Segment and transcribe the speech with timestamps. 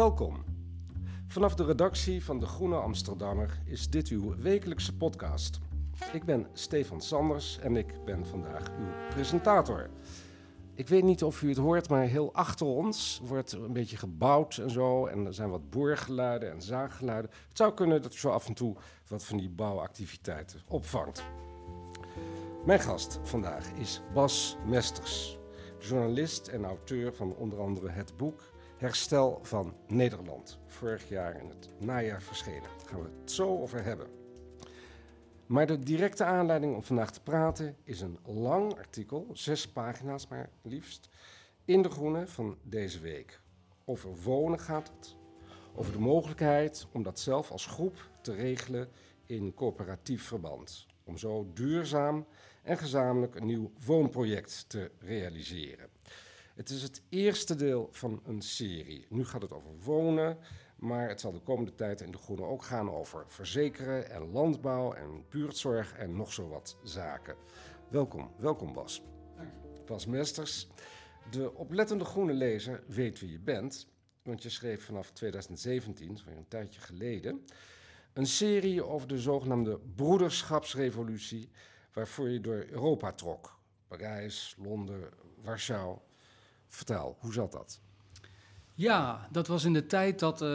[0.00, 0.44] Welkom.
[1.26, 5.58] Vanaf de redactie van De Groene Amsterdammer is dit uw wekelijkse podcast.
[6.12, 9.90] Ik ben Stefan Sanders en ik ben vandaag uw presentator.
[10.74, 14.56] Ik weet niet of u het hoort, maar heel achter ons wordt een beetje gebouwd
[14.56, 15.06] en zo.
[15.06, 17.30] En er zijn wat boorgeluiden en zaaggeluiden.
[17.48, 18.76] Het zou kunnen dat u zo af en toe
[19.08, 21.24] wat van die bouwactiviteiten opvangt.
[22.64, 25.38] Mijn gast vandaag is Bas Mesters,
[25.78, 28.49] journalist en auteur van onder andere het boek
[28.80, 30.58] Herstel van Nederland.
[30.66, 32.62] Vorig jaar in het najaar verschenen.
[32.78, 34.08] Daar gaan we het zo over hebben.
[35.46, 40.50] Maar de directe aanleiding om vandaag te praten is een lang artikel, zes pagina's maar
[40.62, 41.08] liefst,
[41.64, 43.40] in De Groene van deze week.
[43.84, 45.16] Over wonen gaat het.
[45.74, 48.88] Over de mogelijkheid om dat zelf als groep te regelen
[49.26, 50.86] in coöperatief verband.
[51.04, 52.26] Om zo duurzaam
[52.62, 55.88] en gezamenlijk een nieuw woonproject te realiseren.
[56.60, 59.06] Het is het eerste deel van een serie.
[59.08, 60.38] Nu gaat het over wonen,
[60.76, 64.92] maar het zal de komende tijd in De Groene ook gaan over verzekeren en landbouw
[64.92, 67.36] en buurtzorg en nog zo wat zaken.
[67.90, 69.02] Welkom, welkom Bas.
[69.86, 70.68] Bas Mesters.
[71.30, 73.88] De oplettende groene lezer weet wie je bent,
[74.22, 77.44] want je schreef vanaf 2017, dat is weer een tijdje geleden,
[78.12, 81.50] een serie over de zogenaamde broederschapsrevolutie,
[81.92, 83.58] waarvoor je door Europa trok.
[83.86, 85.08] Parijs, Londen,
[85.42, 85.98] Warschau.
[86.70, 87.80] Vertel, hoe zat dat?
[88.74, 90.48] Ja, dat was in de tijd dat eh,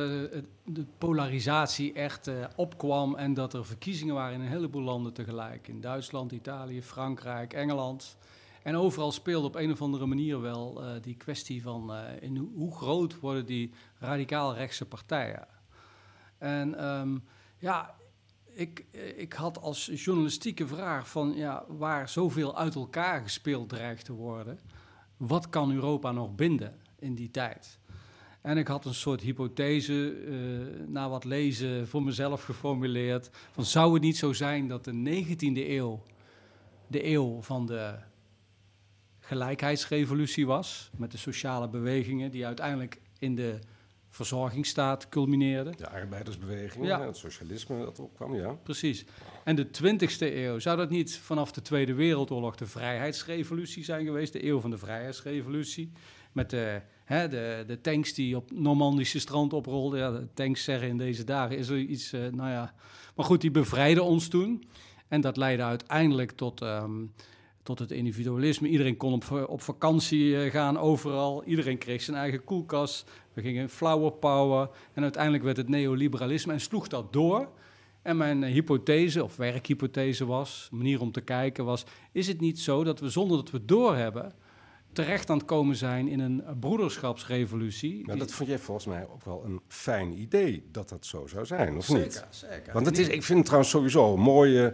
[0.63, 5.67] de polarisatie echt eh, opkwam en dat er verkiezingen waren in een heleboel landen tegelijk.
[5.67, 8.17] In Duitsland, Italië, Frankrijk, Engeland.
[8.63, 12.75] En overal speelde op een of andere manier wel eh, die kwestie van in hoe,
[12.75, 15.47] groot worden die radicaal rechtse partijen.
[16.37, 17.17] En ehm,
[17.57, 17.95] ja,
[18.45, 24.13] ik, ik had als journalistieke vraag van ja, waar zoveel uit elkaar gespeeld dreigt te
[24.13, 24.59] worden,
[25.17, 27.79] wat kan Europa nog binden in die tijd?
[28.41, 33.29] En ik had een soort hypothese, eh, na wat lezen, voor mezelf geformuleerd.
[33.51, 36.03] Van zou het niet zo zijn dat de 19e eeuw
[36.87, 37.95] de eeuw van de
[39.19, 43.59] gelijkheidsrevolutie was, met de sociale bewegingen die uiteindelijk in de
[44.15, 45.77] verzorgingsstaat culmineerden.
[45.77, 47.05] De arbeidersbeweging, Ja.
[47.05, 48.51] het socialisme dat opkwam, ja.
[48.51, 49.05] Precies.
[49.43, 54.33] En de 20e eeuw, zou dat niet vanaf de Tweede Wereldoorlog de vrijheidsrevolutie zijn geweest?
[54.33, 55.91] De eeuw van de vrijheidsrevolutie.
[56.31, 59.99] Met de, hè, de, de tanks die op Normandische strand oprolden.
[59.99, 62.73] Ja, de tanks zeggen in deze dagen is er iets, eh, nou ja.
[63.15, 64.63] Maar goed, die bevrijden ons toen.
[65.07, 67.03] En dat leidde uiteindelijk tot, ehm,
[67.65, 68.67] tot het individualisme.
[68.67, 71.43] Iedereen kon op, op vakantie eh, gaan overal.
[71.43, 73.11] Iedereen kreeg zijn eigen koelkast.
[73.33, 74.69] We gingen flower power.
[74.93, 77.49] En uiteindelijk werd het neoliberalisme en sloeg dat door.
[78.01, 81.85] En mijn eh, hypothese, of werkhypothese was, manier om te kijken was...
[82.11, 84.33] is het niet zo dat we zonder dat we het doorhebben...
[84.93, 88.03] terecht aan het komen zijn in een broederschapsrevolutie?
[88.05, 91.45] Die- dat vond jij volgens mij ook wel een fijn idee dat dat zo zou
[91.45, 92.13] zijn, of niet?
[92.13, 92.73] Zeker, zeker.
[92.73, 94.73] Want het is, ik vind het trouwens sowieso een mooie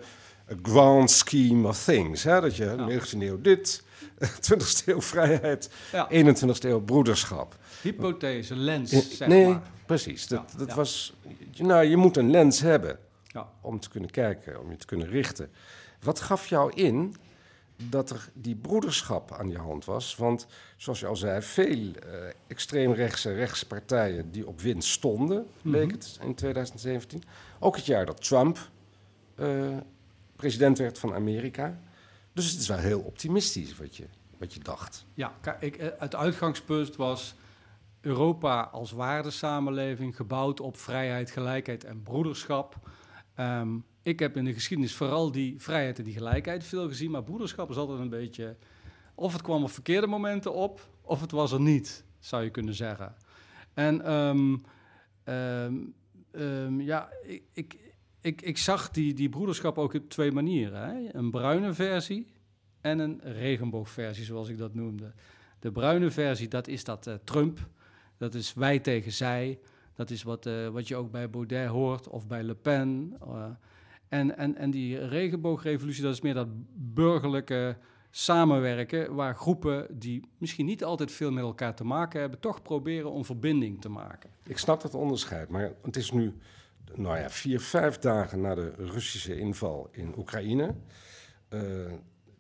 [0.62, 2.24] grand scheme of things.
[2.24, 2.42] Hè?
[2.42, 2.88] Dat je Ja.
[3.00, 3.84] 19e eeuw dit,
[4.52, 6.08] 20e eeuw vrijheid, Ja.
[6.12, 7.56] 21e eeuw broederschap.
[7.82, 9.62] Hypothese, lens, zeg nee, maar.
[9.86, 10.28] precies.
[10.28, 11.14] Dat, Ja, dat was,
[11.58, 13.50] nou, je moet een lens hebben Ja.
[13.62, 15.50] om te kunnen kijken, om je te kunnen richten.
[16.02, 17.16] Wat gaf jou in
[17.90, 20.16] dat er die broederschap aan je hand was?
[20.16, 20.48] Want
[20.78, 22.14] zoals je al zei, veel eh,
[22.48, 27.24] extreemrechtse rechtse partijen die op winst stonden, leek het in 2017.
[27.60, 28.70] Ook het jaar dat Trump
[29.36, 29.48] eh,
[30.42, 31.80] president werd van Amerika.
[32.34, 34.06] Dus het is wel heel optimistisch wat je,
[34.38, 35.06] wat je dacht.
[35.14, 37.36] Ja, ik, eh, het uitgangspunt was
[38.02, 42.76] Europa als waardesamenleving gebouwd op vrijheid, gelijkheid en broederschap.
[43.36, 43.70] Ehm,
[44.02, 47.70] ik heb in de geschiedenis vooral die vrijheid en die gelijkheid veel gezien, maar broederschap
[47.70, 48.56] is altijd een beetje
[49.16, 52.74] Of het kwam op verkeerde momenten op, of het was er niet, zou je kunnen
[52.74, 53.16] zeggen.
[53.74, 54.58] En ehm,
[55.24, 57.10] ehm, ja,
[57.54, 57.91] ik,
[58.22, 60.82] ik, ik zag die, die broederschap ook op twee manieren.
[60.82, 61.16] Hè?
[61.16, 62.28] Een bruine versie
[62.82, 65.14] en een regenboogversie, zoals ik dat noemde.
[65.60, 67.70] De bruine versie, dat is dat eh, Trump.
[68.18, 69.60] Dat is wij tegen zij.
[69.96, 73.16] Dat is wat, eh, wat je ook bij Baudet hoort of bij Le Pen.
[73.22, 73.46] eh.
[74.08, 77.78] en, en, en die regenboogrevolutie, dat is meer dat burgerlijke
[78.10, 83.12] samenwerken, waar groepen die misschien niet altijd veel met elkaar te maken hebben, toch proberen
[83.12, 84.30] om verbinding te maken.
[84.44, 86.34] Ik snap dat onderscheid, maar het is nu
[86.96, 90.76] nou ja, vier, vijf dagen na de Russische inval in Oekraïne.
[91.50, 91.86] Eh,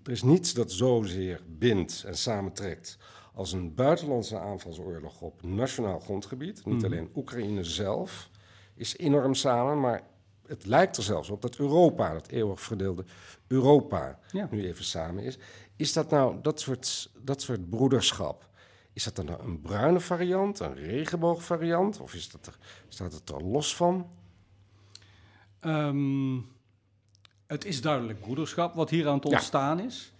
[0.03, 2.97] er is niets dat zozeer bindt en samentrekt
[3.33, 6.65] als een buitenlandse aanvalsoorlog op nationaal grondgebied.
[6.65, 6.85] Niet Mhm.
[6.85, 8.29] alleen Oekraïne zelf
[8.75, 10.01] is enorm samen, maar
[10.47, 13.05] het lijkt er zelfs op dat Europa, dat eeuwig verdeelde
[13.47, 14.47] Europa, Ja.
[14.51, 15.37] nu even samen is.
[15.75, 18.49] Is dat nou dat soort, dat soort broederschap?
[18.93, 21.99] Is dat dan een bruine variant, een regenboogvariant?
[21.99, 22.57] Of is dat er,
[22.87, 24.09] staat het er los van?
[25.61, 26.37] Ehm,
[27.47, 29.29] het is duidelijk broederschap wat hier aan het Ja.
[29.29, 30.13] ontstaan is.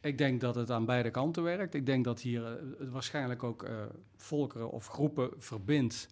[0.00, 1.74] Ik denk dat het aan beide kanten werkt.
[1.74, 2.44] Ik denk dat hier
[2.78, 3.74] het waarschijnlijk ook eh,
[4.16, 6.08] volkeren of groepen verbindt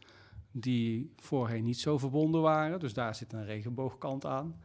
[0.51, 2.81] die voorheen niet zo verbonden waren.
[2.81, 4.61] Dus daar zit een regenboogkant aan.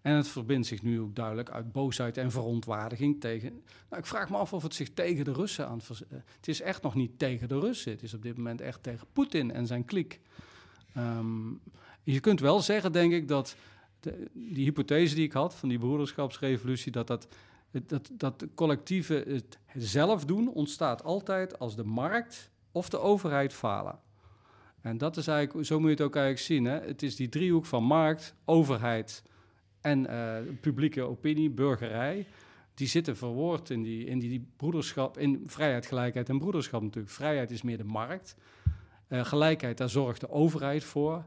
[0.00, 3.48] En het verbindt zich nu ook duidelijk uit boosheid en verontwaardiging tegen.
[3.88, 5.80] Nou, ik vraag me af of het zich tegen de Russen aan.
[5.90, 7.92] eh, Het is echt nog niet tegen de Russen.
[7.92, 10.20] Het is op dit moment echt tegen Poetin en zijn kliek.
[10.94, 11.48] Ehm,
[12.02, 13.56] je kunt wel zeggen, denk ik, dat
[14.32, 17.26] die hypothese die ik had van die broederschapsrevolutie, dat dat,
[17.70, 23.98] dat, dat collectieve het zelf doen ontstaat altijd als de markt of de overheid falen.
[24.80, 26.64] En dat is eigenlijk, zo moet je het ook eigenlijk zien.
[26.64, 26.80] Hè?
[26.80, 29.22] Het is die driehoek van markt, overheid
[29.80, 32.26] en eh, publieke opinie, burgerij.
[32.74, 37.14] Die zitten verwoord in die, in die, die broederschap, in vrijheid, gelijkheid en broederschap natuurlijk.
[37.14, 38.36] Vrijheid is meer de markt.
[39.08, 41.24] Eh, gelijkheid, daar zorgt de overheid voor.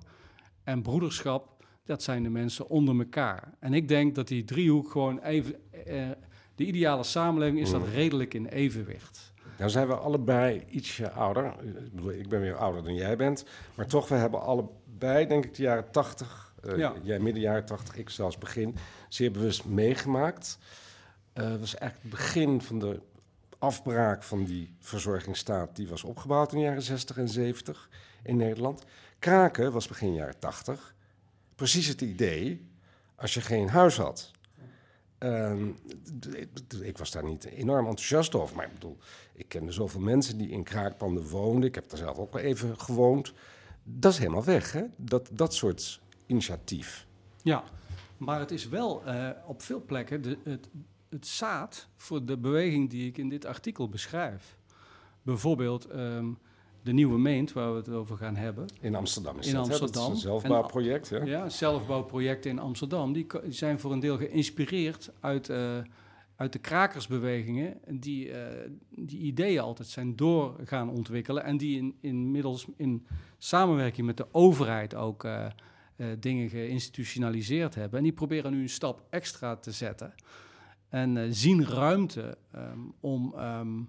[0.63, 3.53] En broederschap, dat zijn de mensen onder elkaar.
[3.59, 5.55] En ik denk dat die driehoek gewoon even...
[5.85, 6.09] eh,
[6.55, 7.93] de ideale samenleving is dat Mm.
[7.93, 9.33] redelijk in evenwicht.
[9.57, 11.45] Nou zijn we allebei ietsje ouder.
[11.63, 13.45] Ik bedoel, ik ben weer ouder dan jij bent.
[13.75, 16.53] Maar toch, we hebben allebei, denk ik, de jaren tachtig...
[16.63, 16.93] eh, Ja.
[17.03, 18.75] Jij midden jaren tachtig, ik zelfs begin.
[19.09, 20.57] Zeer bewust meegemaakt.
[21.33, 22.99] Eh, Het was eigenlijk het begin van de
[23.59, 25.75] afbraak van die verzorgingsstaat...
[25.75, 27.89] die was opgebouwd in de jaren 60 en 70
[28.23, 28.83] in Nederland.
[29.23, 30.95] Kraken was begin jaren 80.
[31.55, 32.67] Precies het idee
[33.15, 34.31] als je geen huis had.
[35.17, 35.69] Ehm,
[36.81, 38.55] ik was daar niet enorm enthousiast over.
[38.55, 38.97] Maar ik bedoel,
[39.33, 41.69] ik kende zoveel mensen die in kraakpanden woonden.
[41.69, 43.33] Ik heb daar zelf ook wel even gewoond.
[43.83, 44.83] Dat is helemaal weg, hè?
[44.97, 47.07] Dat, dat soort initiatief.
[47.41, 47.63] Ja,
[48.17, 50.69] maar het is wel eh, op veel plekken de, het,
[51.09, 54.57] het zaad voor de beweging die ik in dit artikel beschrijf.
[55.21, 56.31] Bijvoorbeeld ehm,
[56.83, 58.65] de Nieuwe Meent, waar we het over gaan hebben.
[58.81, 60.03] In Amsterdam is In dat, Amsterdam.
[60.03, 61.17] is een zelfbouwproject, hè?
[61.17, 65.77] Ja, zelfbouwprojecten in Amsterdam, die zijn voor een deel geïnspireerd uit, eh,
[66.35, 71.95] uit de krakersbewegingen, die eh, die ideeën altijd zijn door gaan ontwikkelen en die in,
[72.01, 73.05] inmiddels in
[73.37, 75.45] samenwerking met de overheid ook eh,
[76.19, 77.97] dingen geïnstitutionaliseerd hebben.
[77.97, 80.13] En die proberen nu een stap extra te zetten
[80.89, 83.81] en zien ruimte ehm, om, ehm,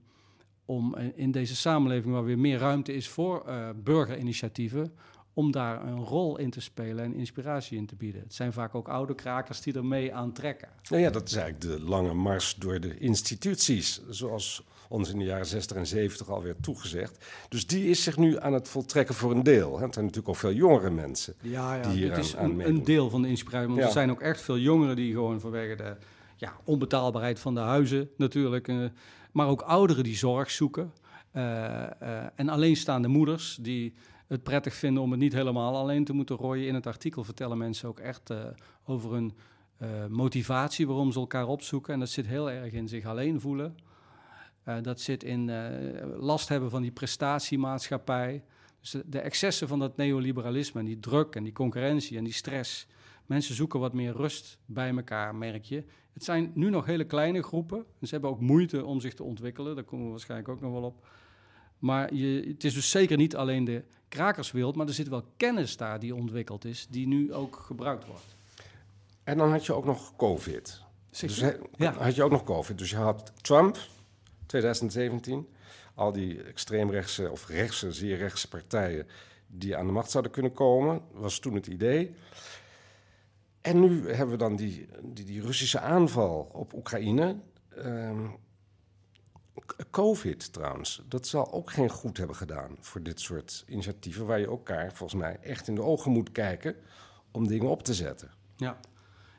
[0.64, 4.92] om eh, in deze samenleving waar weer meer ruimte is voor eh, burgerinitiatieven,
[5.32, 8.20] om daar een rol in te spelen en inspiratie in te bieden.
[8.20, 10.68] Het zijn vaak ook oude krakers die er mee aan trekken.
[10.90, 15.24] Nou ja, dat is eigenlijk de lange mars door de instituties, zoals ons in de
[15.24, 17.24] jaren 60 en 70 alweer toegezegd.
[17.48, 19.72] Dus die is zich nu aan het voltrekken voor een deel.
[19.80, 21.34] Het zijn natuurlijk ook veel jongere mensen.
[21.40, 23.66] Ja, ja die hier het is aan- aan een, een deel van de inspiratie.
[23.68, 23.86] Want Ja.
[23.86, 25.96] er zijn ook echt veel jongeren die gewoon vanwege de
[26.36, 28.84] ja, onbetaalbaarheid van de huizen natuurlijk, eh,
[29.34, 30.92] maar ook ouderen die zorg zoeken.
[31.32, 33.94] eh, eh, en alleenstaande moeders die
[34.26, 36.66] het prettig vinden om het niet helemaal alleen te moeten rooien.
[36.66, 38.38] In het artikel vertellen mensen ook echt eh,
[38.84, 39.32] over hun
[40.08, 41.92] motivatie waarom ze elkaar opzoeken.
[41.92, 43.76] En dat zit heel erg in zich alleen voelen.
[44.82, 45.50] Dat zit in
[46.16, 48.44] last hebben van die prestatiemaatschappij.
[48.80, 52.32] Dus de, de excessen van dat neoliberalisme en die druk en die concurrentie en die
[52.32, 52.86] stress.
[53.26, 55.84] Mensen zoeken wat meer rust bij elkaar, merk je.
[56.12, 57.78] Het zijn nu nog hele kleine groepen.
[57.78, 59.74] En ze hebben ook moeite om zich te ontwikkelen.
[59.74, 61.06] Daar komen we waarschijnlijk ook nog wel op.
[61.78, 65.76] Maar je, het is dus zeker niet alleen de krakerswereld, maar er zit wel kennis
[65.76, 68.36] daar die ontwikkeld is, die nu ook gebruikt wordt.
[69.24, 70.82] En dan had je ook nog COVID.
[71.20, 71.42] Dus
[71.76, 71.92] Ja.
[71.92, 72.78] had je ook nog COVID.
[72.78, 73.78] Dus je had Trump,
[74.46, 75.48] 2017,
[75.94, 79.06] al die extreemrechtse of rechtse, zeer rechtse partijen
[79.46, 82.14] die aan de macht zouden kunnen komen, was toen het idee.
[83.64, 87.36] En nu hebben we dan die, die, die Russische aanval op Oekraïne.
[87.68, 88.26] Ehm,
[89.90, 94.46] COVID trouwens, dat zal ook geen goed hebben gedaan voor dit soort initiatieven, waar je
[94.46, 96.76] elkaar volgens mij echt in de ogen moet kijken
[97.30, 98.30] om dingen op te zetten.
[98.56, 98.80] Ja.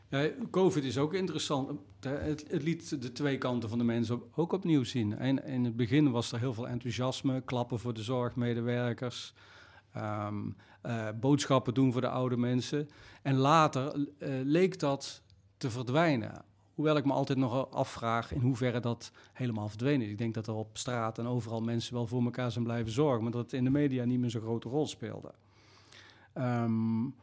[0.10, 1.80] ja COVID is ook interessant.
[2.00, 5.18] Het, het, liet de twee kanten van de mensen ook opnieuw zien.
[5.18, 9.34] En in het begin was er heel veel enthousiasme, klappen voor de zorgmedewerkers.
[9.96, 10.36] Ehm,
[10.82, 12.90] eh, boodschappen doen voor de oude mensen.
[13.22, 15.22] En later uh, leek dat
[15.58, 16.44] te verdwijnen.
[16.74, 20.12] Hoewel ik me altijd nog afvraag in hoeverre dat helemaal verdwenen is.
[20.12, 23.24] Ik denk dat er op straat en overal mensen wel voor elkaar zijn blijven zorgen,
[23.24, 25.32] maar dat het in de media niet meer zo'n grote rol speelde.
[26.38, 27.16] Um,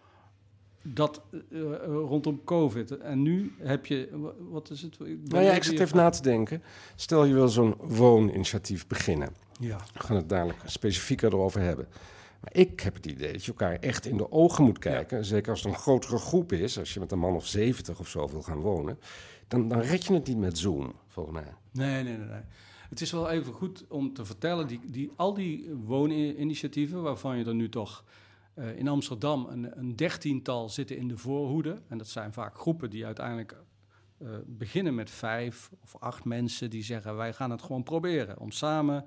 [0.82, 2.98] dat uh, rondom COVID.
[2.98, 4.08] En nu heb je,
[4.50, 4.94] wat is het?
[5.00, 6.62] Ik nou ja, ik zit even na te denken.
[6.96, 9.28] Stel je wil zo'n wooninitiatief beginnen.
[9.58, 9.78] Ja.
[9.92, 11.88] We gaan het dadelijk specifieker erover hebben.
[12.42, 15.24] Maar ik heb het idee dat je elkaar echt in de ogen moet kijken.
[15.24, 18.08] Zeker als het een grotere groep is, als je met een man of 70 of
[18.08, 18.98] zo wil gaan wonen.
[19.48, 21.54] Dan, dan red je het niet met Zoom, volgens mij.
[21.72, 22.26] Nee, nee, nee.
[22.26, 22.40] nee.
[22.88, 27.44] Het is wel even goed om te vertellen, die, die, al die wooninitiatieven, waarvan je
[27.44, 28.04] er nu toch
[28.54, 31.82] uh, in Amsterdam een, een, dertiental zitten in de voorhoede.
[31.88, 33.56] En dat zijn vaak groepen die uiteindelijk
[34.18, 38.50] uh, beginnen met vijf of acht mensen die zeggen: wij gaan het gewoon proberen om
[38.50, 39.04] samen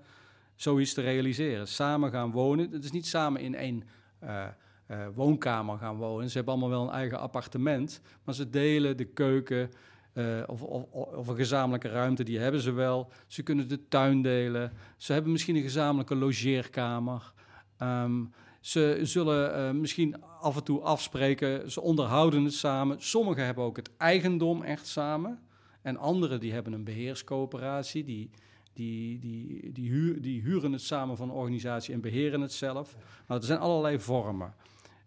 [0.55, 1.67] zoiets te realiseren.
[1.67, 2.71] Samen gaan wonen.
[2.71, 3.83] Het is niet samen in één
[4.23, 4.45] uh,
[4.91, 6.29] uh, woonkamer gaan wonen.
[6.29, 9.71] Ze hebben allemaal wel een eigen appartement, maar ze delen de keuken.
[10.13, 13.11] Uh, of, of, of, een gezamenlijke ruimte, die hebben ze wel.
[13.27, 14.71] Ze kunnen de tuin delen.
[14.97, 17.33] Ze hebben misschien een gezamenlijke logeerkamer.
[17.79, 21.71] Um, ze zullen misschien af en toe afspreken.
[21.71, 23.01] Ze onderhouden het samen.
[23.01, 25.39] Sommigen hebben ook het eigendom echt samen.
[25.81, 28.03] En anderen die hebben een beheerscoöperatie.
[28.03, 28.29] Die,
[28.75, 32.95] die, die, die, huur, die huren het samen van een organisatie en beheren het zelf.
[33.27, 34.53] Nou, er zijn allerlei vormen.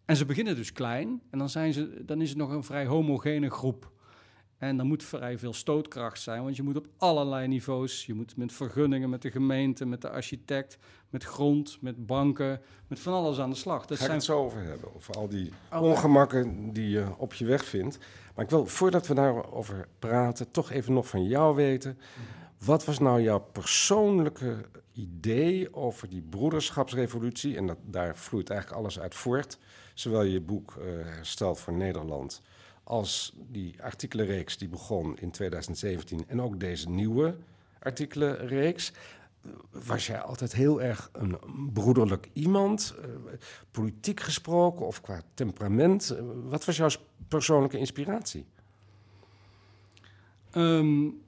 [0.04, 2.86] En ze beginnen dus klein en dan, zijn ze, dan is het nog een vrij
[2.86, 3.90] homogene groep.
[4.58, 8.06] En dan moet vrij veel stootkracht zijn, want je moet op allerlei niveaus.
[8.06, 10.78] Je moet met vergunningen, met de gemeente, met de architect,
[11.10, 13.86] met grond, met banken, met van alles aan de slag.
[13.86, 14.16] Dat Ga zijn...
[14.16, 17.98] het zo over hebben, over al die ongemakken die je op je weg vindt.
[18.34, 21.98] Maar ik wil, voordat we daarover praten, toch even nog van jou weten.
[22.64, 27.56] Wat was nou jouw persoonlijke idee over die broederschapsrevolutie?
[27.56, 29.58] En dat, daar vloeit eigenlijk alles uit voort.
[29.94, 32.42] Zowel je boek uh, Hersteld voor Nederland
[32.84, 37.36] als die artikelenreeks die begon in 2017 en ook deze nieuwe
[37.78, 38.92] artikelenreeks.
[39.70, 41.38] Was jij altijd heel erg een
[41.72, 43.04] broederlijk iemand, uh,
[43.70, 46.12] politiek gesproken of qua temperament?
[46.12, 46.88] Uh, wat was jouw
[47.28, 48.46] persoonlijke inspiratie?
[50.54, 51.22] Um,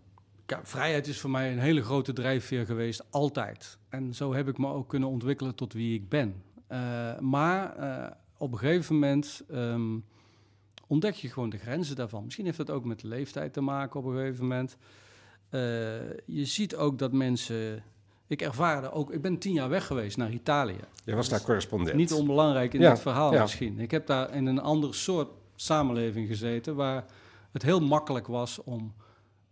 [0.50, 3.78] ja, vrijheid is voor mij een hele grote drijfveer geweest, altijd.
[3.88, 6.42] En zo heb ik me ook kunnen ontwikkelen tot wie ik ben.
[6.72, 8.06] Uh, maar uh,
[8.38, 10.04] op een gegeven moment um,
[10.86, 12.24] ontdek je gewoon de grenzen daarvan.
[12.24, 14.76] Misschien heeft dat ook met de leeftijd te maken op een gegeven moment.
[15.50, 15.60] Uh,
[16.26, 17.82] je ziet ook dat mensen.
[18.26, 20.80] Ik ervaarde ook, ik ben tien jaar weg geweest naar Italië.
[21.04, 21.96] Je was daar correspondent.
[21.96, 23.40] Niet onbelangrijk in ja, dit verhaal ja.
[23.42, 23.78] misschien.
[23.78, 27.04] Ik heb daar in een ander soort samenleving gezeten waar
[27.52, 28.94] het heel makkelijk was om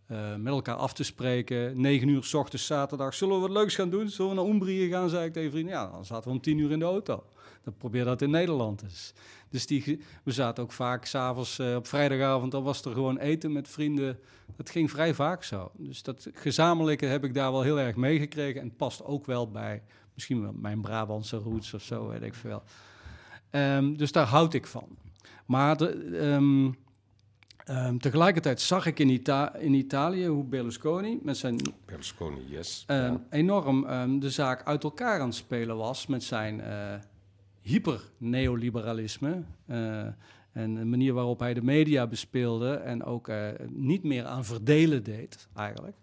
[0.08, 1.80] uh, met elkaar af te spreken.
[1.80, 3.14] 9 uur s ochtends zaterdag.
[3.14, 4.08] Zullen we wat leuks gaan doen?
[4.08, 5.08] Zullen we naar Umbrië gaan?
[5.08, 5.72] Zei ik tegen vrienden.
[5.72, 7.24] Ja, dan zaten we om 10 uur in de auto.
[7.64, 9.14] Dan probeer dat in Nederland dus.
[9.50, 12.52] Dus die, we zaten ook vaak s'avonds uh, op vrijdagavond.
[12.52, 14.18] Dan was er gewoon eten met vrienden.
[14.56, 15.70] Dat ging vrij vaak zo.
[15.76, 18.60] Dus dat gezamenlijke heb ik daar wel heel erg meegekregen.
[18.60, 19.82] En past ook wel bij
[20.14, 22.62] misschien wel mijn Brabantse roots of zo, weet ik veel.
[23.50, 24.88] Um, dus daar houd ik van.
[25.46, 26.76] Maar de, um,
[27.70, 31.60] Um, tegelijkertijd zag ik in, Ita in, Italië hoe Berlusconi met zijn.
[31.84, 32.84] Berlusconi, yes.
[32.86, 33.20] Um, ja.
[33.30, 36.94] Enorm um, de zaak uit elkaar aan het spelen was met zijn uh,
[37.62, 39.42] hyper-neoliberalisme.
[39.66, 40.00] Uh,
[40.52, 45.02] en de manier waarop hij de media bespeelde en ook uh, niet meer aan verdelen
[45.02, 45.96] deed, eigenlijk.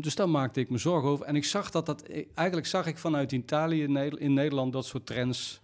[0.00, 1.26] dus daar maakte ik me zorgen over.
[1.26, 2.02] En ik zag dat dat.
[2.34, 3.82] Eigenlijk zag ik vanuit Italië
[4.18, 5.60] in Nederland dat soort trends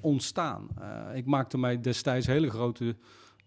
[0.00, 0.68] ontstaan.
[1.14, 2.96] ik maakte mij destijds hele grote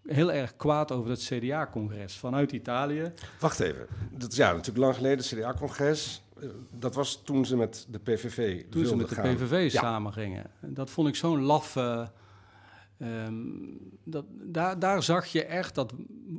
[0.06, 3.12] heel erg kwaad over het CDA-congres vanuit Italië.
[3.40, 6.22] Wacht even, dat is ja natuurlijk lang geleden, het CDA-congres.
[6.40, 9.24] Eh, dat was toen ze met de PVV Toen ze met gaan.
[9.24, 9.80] de PVV ja.
[9.80, 10.50] samen gingen.
[10.60, 12.10] Dat vond ik zo'n laffe...
[12.98, 15.92] Um, dat, daar, daar zag je echt dat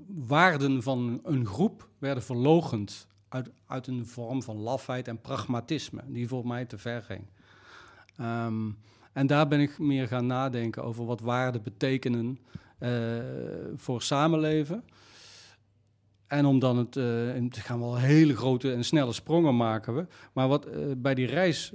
[0.07, 6.27] waarden van een groep werden verlogend uit, uit een vorm van lafheid en pragmatisme, die
[6.27, 7.24] voor mij te ver ging.
[8.21, 8.77] Um,
[9.13, 12.39] en daar ben ik meer gaan nadenken over wat waarden betekenen
[13.75, 14.84] voor samenleven.
[16.27, 17.03] En om dan het, uh,
[17.50, 20.05] te gaan wel hele grote en snelle sprongen maken we.
[20.34, 21.74] Maar wat uh, bij die reis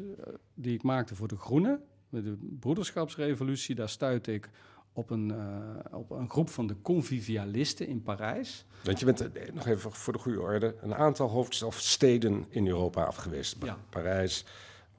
[0.55, 4.51] die ik maakte voor de Groenen, de Broederschapsrevolutie, daar stuitte ik
[4.93, 8.65] op een, eh, op een groep van de convivialisten in Parijs.
[8.85, 13.05] Want je bent, eh, nog even voor de goede orde, een aantal hoofdsteden in Europa
[13.05, 13.57] afgeweest.
[13.63, 13.79] Ja.
[13.89, 14.45] Parijs,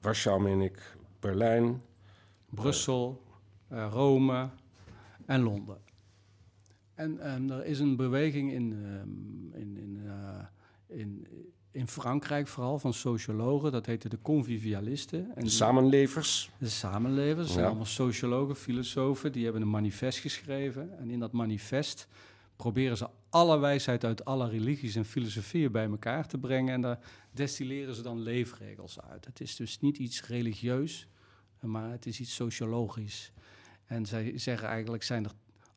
[0.00, 1.82] Warschau, meen ik, Berlijn.
[2.50, 3.22] Brussel,
[3.68, 4.48] eh, Rome
[5.26, 5.78] en Londen.
[6.94, 11.26] En ehm, er is een beweging in, ehm, in, in, eh, in,
[11.70, 15.30] in Frankrijk vooral van sociologen, dat heette de convivialisten.
[15.36, 16.50] En De samenlevers.
[16.58, 17.66] de samenlevers, dat zijn Ja.
[17.66, 20.98] allemaal sociologen, filosofen, die hebben een manifest geschreven.
[20.98, 22.08] En in dat manifest
[22.56, 26.74] proberen ze alle wijsheid uit alle religies en filosofieën bij elkaar te brengen.
[26.74, 26.98] En daar
[27.32, 29.24] destilleren ze dan leefregels uit.
[29.24, 31.08] Het is dus niet iets religieus,
[31.60, 33.32] maar het is iets sociologisch.
[33.84, 35.30] En zij zeggen eigenlijk zijn er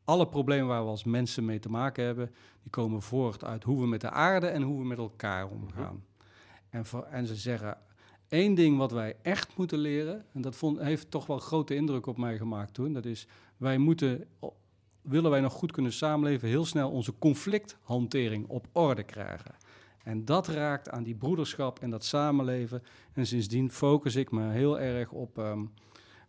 [0.08, 2.30] alle problemen waar we als mensen mee te maken hebben,
[2.62, 6.04] die komen voort uit hoe we met de aarde en hoe we met elkaar omgaan.
[6.70, 7.78] En, voor, en ze zeggen,
[8.28, 12.06] één ding wat wij echt moeten leren, en dat vond, heeft toch wel grote indruk
[12.06, 14.24] op mij gemaakt toen, dat is, wij moeten,
[15.02, 19.54] willen wij nog goed kunnen samenleven, heel snel onze conflicthantering op orde krijgen.
[20.04, 22.82] En dat raakt aan die broederschap en dat samenleven.
[23.12, 25.64] En sindsdien focus ik me heel erg op ehm,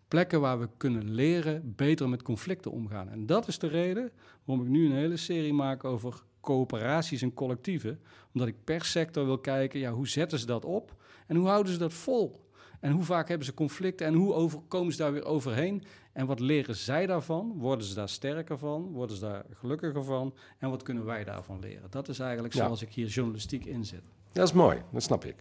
[0.10, 3.10] plekken waar we kunnen leren beter met conflicten omgaan.
[3.10, 4.12] En dat is de reden
[4.46, 8.00] waarom ik nu een hele serie maak over coöperaties en collectieven.
[8.34, 10.96] Omdat ik per sector wil kijken, ja, hoe zetten ze dat op
[11.28, 12.48] en hoe houden ze dat vol?
[12.80, 15.84] En hoe vaak hebben ze conflicten en hoe over, komen ze daar weer overheen?
[16.14, 17.54] En wat leren zij daarvan?
[17.58, 18.92] Worden ze daar sterker van?
[18.92, 20.34] Worden ze daar gelukkiger van?
[20.58, 21.90] En wat kunnen wij daarvan leren?
[21.92, 22.64] Dat is eigenlijk Ja.
[22.64, 24.02] zoals ik hier journalistiek inzet.
[24.32, 25.36] Dat is mooi, dat snap ik.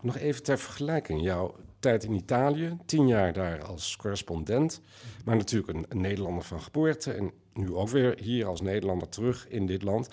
[0.00, 1.22] Nog even ter vergelijking.
[1.22, 4.80] Jouw tijd in Italië, tien jaar daar als correspondent.
[5.24, 7.12] Maar natuurlijk een, Nederlander van geboorte.
[7.12, 10.08] En nu ook weer hier als Nederlander terug in dit land.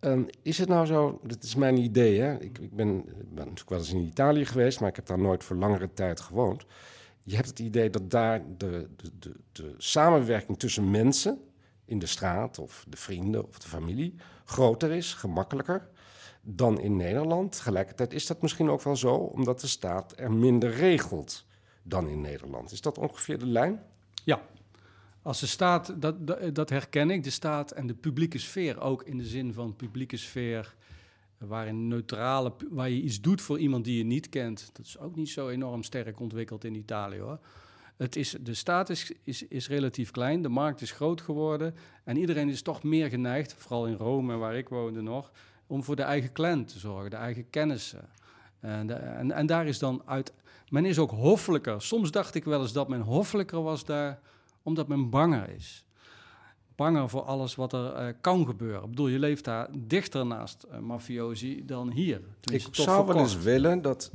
[0.00, 2.40] Ehm, is het nou zo, dat is mijn idee, hè?
[2.40, 5.44] Ik, ik ben, ben natuurlijk wel eens in Italië geweest, maar ik heb daar nooit
[5.44, 6.64] voor langere tijd gewoond.
[7.24, 11.38] Je hebt het idee dat daar de, de, de, de samenwerking tussen mensen
[11.84, 14.14] in de straat of de vrienden of de familie
[14.44, 15.88] groter is, gemakkelijker
[16.42, 17.52] dan in Nederland.
[17.52, 21.44] Tegelijkertijd is dat misschien ook wel zo, omdat de staat er minder regelt
[21.82, 22.72] dan in Nederland.
[22.72, 23.82] Is dat ongeveer de lijn?
[24.24, 24.42] Ja,
[25.22, 29.18] als de staat, dat, dat, herken ik, de staat en de publieke sfeer ook in
[29.18, 30.74] de zin van publieke sfeer,
[31.38, 34.70] waarin neutrale, waar je iets doet voor iemand die je niet kent.
[34.72, 37.38] Dat is ook niet zo enorm sterk ontwikkeld in Italië hoor.
[37.96, 42.16] Het is, de staat is, is, is relatief klein, de markt is groot geworden en
[42.16, 45.32] iedereen is toch meer geneigd, vooral in Rome waar ik woonde nog,
[45.70, 48.08] om voor de eigen clan te zorgen, de eigen kennissen.
[48.60, 50.32] En, de- en, en daar is dan uit.
[50.68, 51.82] Men is ook hoffelijker.
[51.82, 54.18] Soms dacht ik wel eens dat men hoffelijker was daar,
[54.62, 55.84] omdat men banger is.
[56.76, 58.82] Banger voor alles wat er eh, kan gebeuren.
[58.82, 62.20] Ik bedoel, je leeft daar dichter naast eh, mafiosi dan hier.
[62.40, 64.10] Tenminste, Ik zou wel eens willen dat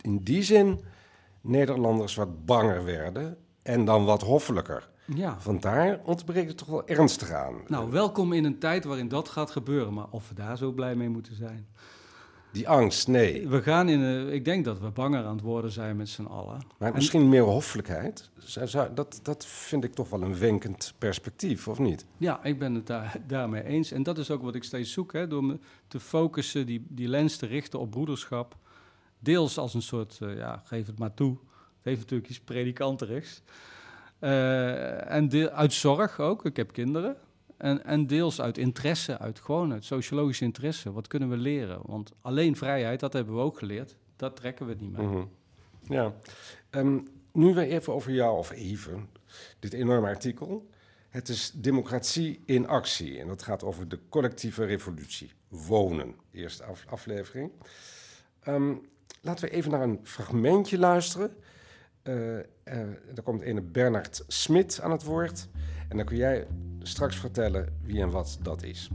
[0.00, 0.80] in die zin
[1.40, 4.88] Nederlanders wat banger werden en dan wat hoffelijker.
[5.14, 5.36] Ja.
[5.44, 7.54] Want daar ontbreekt het toch wel ernstig aan.
[7.66, 9.94] Nou, welkom in een tijd waarin dat gaat gebeuren.
[9.94, 11.66] Maar of we daar zo blij mee moeten zijn.
[12.52, 13.48] Die angst, nee.
[13.48, 14.00] We gaan in.
[14.00, 16.60] een- ik denk dat we banger aan het worden zijn met z'n allen.
[16.78, 18.30] Maar En- misschien meer hoffelijkheid.
[18.94, 22.04] Dat, dat vind ik toch wel een wenkend perspectief, of niet?
[22.16, 23.90] Ja, ik ben het daar, daarmee eens.
[23.92, 27.08] En dat is ook wat ik steeds zoek, hè, door me te focussen, die, die
[27.08, 28.56] lens te richten op broederschap.
[29.18, 31.30] Deels als een soort, eh, ja, geef het maar toe.
[31.30, 33.42] Het heeft natuurlijk iets predikanterigs.
[34.18, 37.16] Eh, en deel, uit zorg ook, ik heb kinderen.
[37.56, 40.92] En, en deels uit interesse, uit gewoon uit sociologische interesse.
[40.92, 41.80] Wat kunnen we leren?
[41.82, 43.96] Want alleen vrijheid, dat hebben we ook geleerd.
[44.16, 45.06] Dat trekken we niet mee.
[45.06, 45.24] Mhm.
[45.82, 46.12] Ja.
[46.70, 46.98] Ehm,
[47.32, 49.08] nu weer even over jou, of even,
[49.58, 50.68] dit enorme artikel.
[51.08, 53.18] Het is Democratie in actie.
[53.18, 55.32] En dat gaat over de collectieve revolutie.
[55.48, 57.50] Wonen, eerste af- aflevering.
[58.40, 58.74] Ehm,
[59.20, 61.36] laten we even naar een fragmentje luisteren.
[62.02, 65.48] Eh, eh, daar komt ene Bernard Smit aan het woord.
[65.88, 66.46] En dan kun jij
[66.82, 68.90] straks vertellen wie en wat dat is.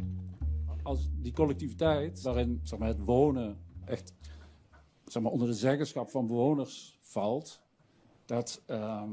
[0.84, 4.14] als die collectiviteit, waarin zeg maar, het wonen echt
[5.06, 7.62] zeg maar, onder de zeggenschap van bewoners valt,
[8.26, 9.12] dat, ehm,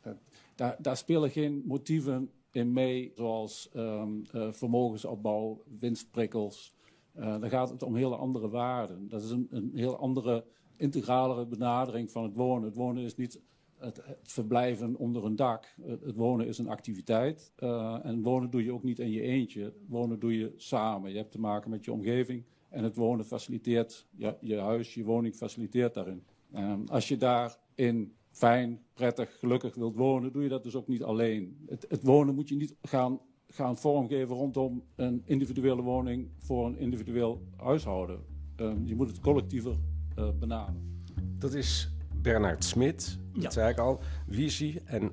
[0.00, 4.06] eh, daar, spelen geen motieven in mee, zoals eh,
[4.50, 6.76] vermogensopbouw, winstprikkels.
[7.12, 9.08] Eh, dan gaat het om hele andere waarden.
[9.08, 10.44] Dat is een, een heel andere,
[10.76, 12.64] integralere benadering van het wonen.
[12.64, 13.40] Het wonen is niet
[13.78, 15.74] het, verblijven onder een dak.
[15.82, 17.52] Het, het wonen is een activiteit.
[17.56, 19.72] eh, en wonen doe je ook niet in je eentje.
[19.86, 21.10] Wonen doe je samen.
[21.10, 22.44] Je hebt te maken met je omgeving.
[22.68, 26.22] En het wonen faciliteert, je, je huis, je woning faciliteert daarin.
[26.52, 31.02] Ehm, als je daarin fijn, prettig, gelukkig wilt wonen, doe je dat dus ook niet
[31.02, 31.56] alleen.
[31.66, 36.78] Het, het wonen moet je niet gaan, gaan vormgeven rondom een individuele woning voor een
[36.78, 38.24] individueel huishouden.
[38.56, 39.76] Ehm, je moet het collectiever
[40.16, 41.04] eh, benaderen.
[41.38, 41.90] Dat is
[42.28, 43.50] Bernard Smit, dat Ja.
[43.50, 44.00] zei ik al.
[44.26, 45.10] Wie is hij en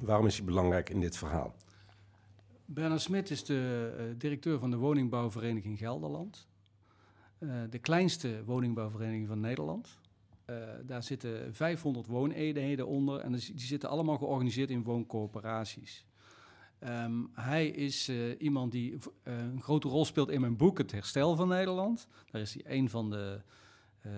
[0.00, 1.54] waarom is hij belangrijk in dit verhaal?
[2.64, 6.48] Bernard Smit is de uh, directeur van de woningbouwvereniging Gelderland.
[7.38, 9.98] Uh, de kleinste woningbouwvereniging van Nederland.
[10.46, 16.06] Uh, daar zitten 500 wooneenheden onder en die zitten allemaal georganiseerd in wooncoöperaties.
[16.80, 21.36] Um, hij is uh, iemand die een grote rol speelt in mijn boek Het Herstel
[21.36, 22.06] van Nederland.
[22.30, 23.40] Daar is hij een van de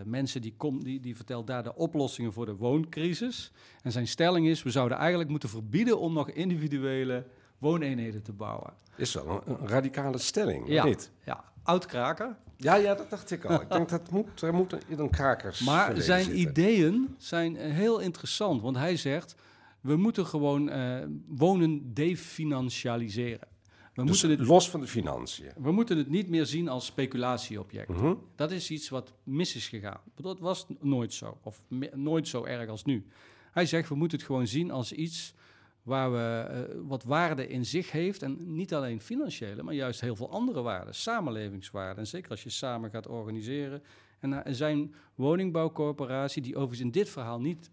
[0.05, 3.53] mensen die, komt, die, die vertelt daar de oplossingen voor de wooncrisis.
[3.83, 7.27] En zijn stelling is, we zouden eigenlijk moeten verbieden om nog individuele
[7.59, 8.73] wooneenheden te bouwen.
[8.97, 11.11] Is wel een, een radicale stelling, ja, niet?
[11.25, 12.37] Ja, oud-kraker.
[12.57, 13.61] Ja, ja, dat dacht ik al.
[13.61, 15.61] ik denk dat moet, er moet in een krakers.
[15.61, 19.35] Maar zijn ideeën zijn heel interessant, want hij zegt:
[19.81, 23.49] we moeten gewoon uh, wonen definancialiseren.
[23.95, 25.53] We dus moeten het, los van de financiën.
[25.57, 27.89] We moeten het niet meer zien als speculatieobject.
[27.89, 28.19] Mm -hmm.
[28.37, 30.01] Dat is iets wat mis is gegaan.
[30.15, 31.61] Dat was nooit zo, of
[31.95, 33.07] nooit zo erg als nu.
[33.53, 35.35] Hij zegt: we moeten het gewoon zien als iets
[35.83, 38.23] waar we uh, wat waarde in zich heeft.
[38.23, 40.95] En niet alleen financiële, maar juist heel veel andere waarden.
[40.95, 41.99] Samenlevingswaarden.
[41.99, 43.83] En zeker als je samen gaat organiseren.
[44.19, 47.71] En uh, zijn woningbouwcorporatie, die overigens in dit verhaal niet...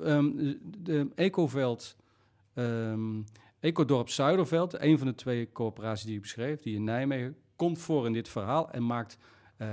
[0.00, 1.96] Um, de Ecoveld,
[2.54, 3.24] um,
[3.62, 8.06] Ecodorp Zuiderveld, een van de twee corporaties die ik beschreef, die in Nijmegen, komt voor
[8.06, 9.18] in dit verhaal en maakt...
[9.58, 9.68] Uh,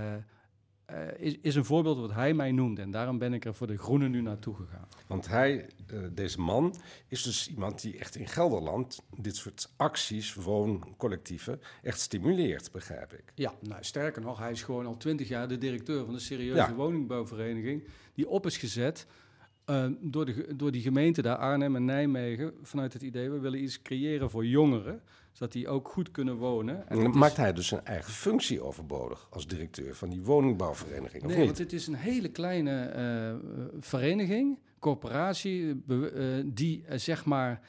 [0.91, 2.81] uh, is, is, een voorbeeld wat hij mij noemde.
[2.81, 4.87] En daarom ben ik er voor de Groene nu naartoe gegaan.
[5.07, 6.75] Want hij, uh, deze man,
[7.07, 13.31] is dus iemand die echt in Gelderland dit soort acties, wooncollectieven, echt stimuleert, begrijp ik.
[13.35, 16.55] Ja, nou, sterker nog, hij is gewoon al twintig jaar de directeur van de serieuze
[16.55, 16.73] ja.
[16.73, 19.07] woningbouwvereniging, die op is gezet
[19.69, 23.63] uh, door, de, door die gemeente daar, Arnhem en Nijmegen, vanuit het idee, we willen
[23.63, 25.01] iets creëren voor jongeren,
[25.31, 26.89] zodat die ook goed kunnen wonen.
[26.89, 27.37] En dan maakt is...
[27.37, 31.45] hij dus zijn eigen functie overbodig als directeur van die woningbouwvereniging, of nee, niet?
[31.45, 32.93] want het is een hele kleine
[33.43, 37.61] uh, vereniging, corporatie, uh, die zeg maar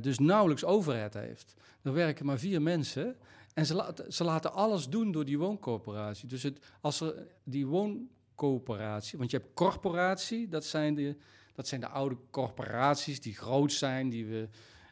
[0.00, 1.54] dus nauwelijks overheid heeft.
[1.82, 3.16] Er werken maar vier mensen
[3.54, 6.28] en ze, la ze laten alles doen door die wooncorporatie.
[6.28, 11.16] Dus het, als er die wooncoöperatie, want je hebt corporatie, dat zijn de
[11.54, 14.48] dat zijn de oude corporaties die groot zijn, die we.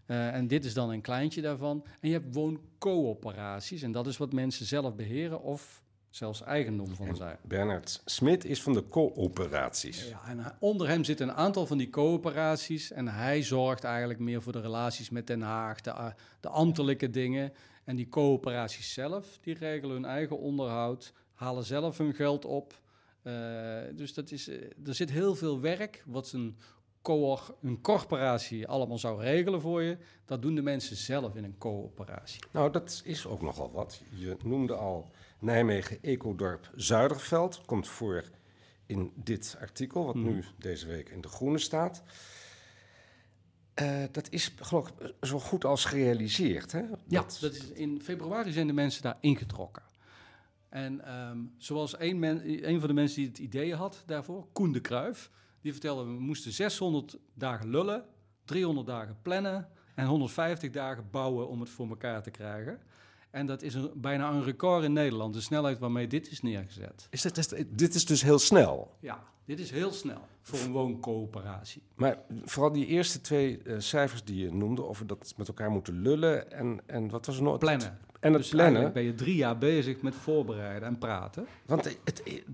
[0.07, 1.85] Uh, en dit is dan een kleintje daarvan.
[2.01, 3.83] En je hebt wooncoöperaties.
[3.83, 7.38] En dat is wat mensen zelf beheren of zelfs eigendom van zijn.
[7.42, 10.09] Bernard Smit is van de coöperaties.
[10.09, 12.90] Ja, en onder hem zitten een aantal van die coöperaties.
[12.90, 16.07] En hij zorgt eigenlijk meer voor de relaties met Den Haag, de, uh,
[16.40, 17.53] de ambtelijke dingen.
[17.85, 22.81] En die coöperaties zelf, die regelen hun eigen onderhoud, halen zelf hun geld op.
[23.22, 26.56] Uh, dus dat is, uh, er zit heel veel werk wat een,
[27.02, 29.96] co een corporatie allemaal zou regelen voor je.
[30.24, 32.40] Dat doen de mensen zelf in een coöperatie.
[32.50, 34.02] Nou, dat is ook nogal wat.
[34.11, 37.61] Je noemde al Nijmegen Ecodorp Zuiderveld.
[37.64, 38.24] Komt voor
[38.87, 40.24] in dit artikel, wat mm.
[40.24, 42.02] nu deze week in De Groene staat.
[43.83, 46.72] Uh, dat is geloof ik zo goed als gerealiseerd.
[46.72, 46.80] Hè?
[46.80, 47.38] Ja, dat...
[47.40, 49.83] dat is, in februari zijn de mensen daar ingetrokken.
[50.70, 54.72] En um, zoals een, men, een van de mensen die het idee had daarvoor, Koen
[54.72, 55.30] de Kruif,
[55.61, 58.04] die vertelde: we moesten 600 dagen lullen,
[58.44, 62.80] 300 dagen plannen en 150 dagen bouwen om het voor elkaar te krijgen.
[63.30, 67.06] En dat is een, bijna een record in Nederland, de snelheid waarmee dit is neergezet.
[67.11, 68.96] Is dit, is, dit is dus heel snel?
[69.00, 71.83] Ja, dit is heel snel voor een wooncoöperatie.
[71.94, 76.02] Maar vooral die eerste twee uh, cijfers die je noemde, over dat met elkaar moeten
[76.02, 77.59] lullen en, en wat was er nog?
[77.59, 77.98] Plannen.
[78.20, 78.92] En het dus plannen.
[78.92, 81.46] ben je drie jaar bezig met voorbereiden en praten.
[81.66, 82.44] Want het, het,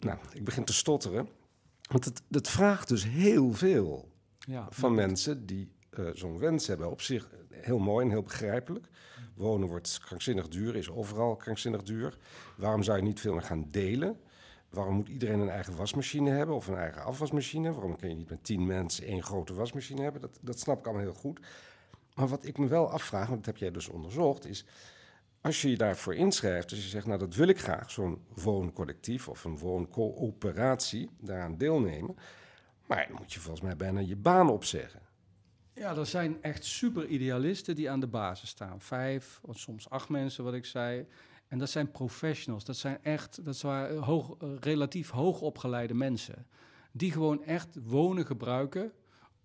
[0.00, 1.28] nou, ik begin te stotteren.
[1.90, 4.08] Want het, het vraagt dus heel veel
[4.38, 6.90] ja, van mensen die uh, zo'n wens hebben.
[6.90, 8.88] Op zich heel mooi en heel begrijpelijk.
[9.34, 12.18] Wonen wordt krankzinnig duur, is overal krankzinnig duur.
[12.56, 14.20] Waarom zou je niet veel meer gaan delen?
[14.70, 17.72] Waarom moet iedereen een eigen wasmachine hebben of een eigen afwasmachine?
[17.72, 20.20] Waarom kun je niet met tien mensen één grote wasmachine hebben?
[20.20, 21.40] Dat, dat snap ik allemaal heel goed.
[22.14, 24.64] Maar wat ik me wel afvraag, want dat heb jij dus onderzocht, is
[25.46, 29.28] als je je daarvoor inschrijft, dus je zegt, nou dat wil ik graag, zo'n wooncollectief
[29.28, 32.16] of een wooncoöperatie, daaraan deelnemen.
[32.86, 35.00] Maar dan moet je volgens mij bijna je baan opzeggen.
[35.74, 38.80] Ja, er zijn echt super idealisten die aan de basis staan.
[38.80, 41.06] Vijf of soms acht mensen, wat ik zei.
[41.48, 42.64] En dat zijn professionals.
[42.64, 46.46] Dat zijn echt, dat zijn hoog, relatief hoogopgeleide mensen.
[46.92, 48.92] Die gewoon echt wonen gebruiken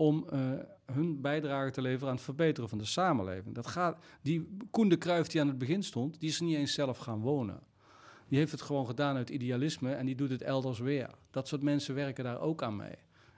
[0.01, 0.39] om uh,
[0.85, 3.55] hun bijdrage te leveren aan het verbeteren van de samenleving.
[3.55, 6.73] Dat gaat, die Koen de Kruijf die aan het begin stond, die is niet eens
[6.73, 7.59] zelf gaan wonen.
[8.27, 11.09] Die heeft het gewoon gedaan uit idealisme en die doet het elders weer.
[11.31, 12.95] Dat soort mensen werken daar ook aan mee.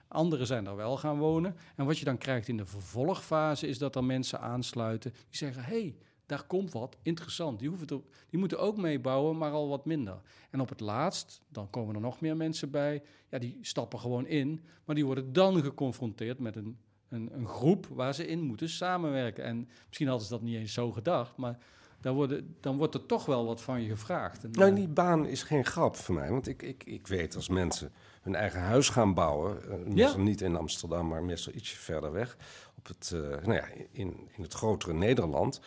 [0.08, 1.56] Anderen zijn er wel gaan wonen.
[1.76, 5.64] En wat je dan krijgt in de vervolgfase is dat er mensen aansluiten die zeggen:
[5.64, 7.58] hey, daar komt wat, interessant.
[7.58, 10.20] Die, hoeven te, die moeten ook meebouwen, maar al wat minder.
[10.50, 13.02] En op het laatst, dan komen er nog meer mensen bij.
[13.28, 17.86] Ja, die stappen gewoon in, maar die worden dan geconfronteerd met een, een, een groep
[17.86, 19.44] waar ze in moeten samenwerken.
[19.44, 21.58] En misschien hadden ze dat niet eens zo gedacht, maar
[22.00, 24.44] daar worden, dan wordt er toch wel wat van je gevraagd.
[24.44, 26.30] En, Nou, eh, die baan is geen grap voor mij.
[26.30, 29.58] Want ik, ik, ik weet als mensen hun eigen huis gaan bouwen...
[29.94, 32.36] meestal niet in Amsterdam, maar meestal ietsje verder weg...
[32.76, 35.60] Op het, eh, nou ja, in, in het grotere Nederland...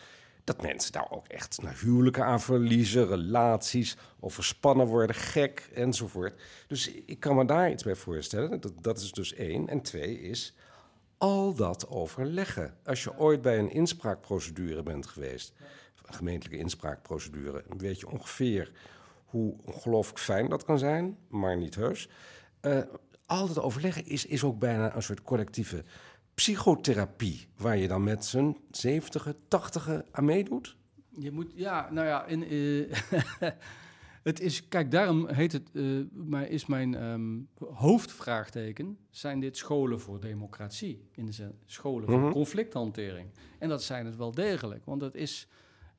[0.48, 3.08] dat mensen daar ook echt naar huwelijken aan verliezen...
[3.08, 6.42] relaties, overspannen worden, gek, enzovoort.
[6.68, 8.62] Dus ik kan me daar iets bij voorstellen.
[8.62, 9.68] Dat, dat is dus één.
[9.68, 10.56] En twee is
[11.18, 12.78] al dat overleggen.
[12.86, 15.54] Als je ooit bij een inspraakprocedure bent geweest,
[16.06, 18.72] een gemeentelijke inspraakprocedure, weet je ongeveer
[19.26, 22.10] hoe ongelooflijk fijn dat kan zijn, maar niet heus.
[22.60, 22.80] Eh,
[23.26, 25.84] al dat overleggen is, is ook bijna een soort collectieve
[26.42, 30.76] psychotherapie, waar je dan met z'n zeventige, tachtige aan meedoet.
[31.20, 32.98] Je moet, ja, nou ja, in, eh,
[34.30, 37.38] het is, kijk, daarom heet het, eh, maar is mijn ehm,
[37.74, 41.08] hoofdvraagteken, zijn dit scholen voor democratie?
[41.12, 42.32] In de zin, scholen voor Mhm.
[42.32, 43.30] conflicthantering.
[43.60, 45.48] En dat zijn het wel degelijk, want het is,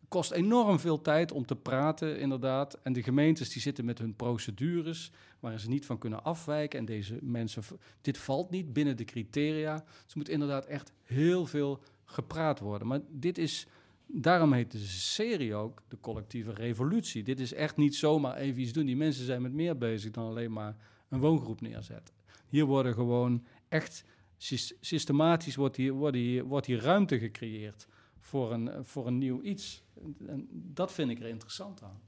[0.08, 2.78] kost enorm veel tijd om te praten, inderdaad.
[2.82, 6.78] En de gemeentes die zitten met hun procedures, waar ze niet van kunnen afwijken.
[6.78, 7.62] En deze mensen,
[8.00, 9.84] dit valt niet binnen de criteria.
[10.04, 12.88] Dus moet inderdaad echt heel veel gepraat worden.
[12.88, 13.66] Maar dit is,
[14.06, 17.22] daarom heet de serie ook de collectieve revolutie.
[17.22, 18.86] Dit is echt niet zomaar even iets doen.
[18.86, 20.76] Die mensen zijn met meer bezig dan alleen maar
[21.08, 22.14] een woongroep neerzetten.
[22.48, 24.04] Hier worden gewoon echt
[24.36, 27.86] sys- systematisch wordt hier, wordt hier, wordt hier ruimte gecreëerd
[28.20, 29.82] voor een, voor een nieuw iets.
[30.26, 32.00] En dat vind ik er interessant aan.